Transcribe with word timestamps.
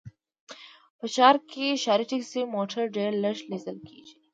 په 0.99 1.05
ښار 1.13 1.35
کې 1.51 1.67
ښاري 1.83 2.05
ټکسي 2.09 2.41
موټر 2.55 2.83
ډېر 2.97 3.11
لږ 3.23 3.37
ليدل 3.51 3.77
کېږي 3.87 4.15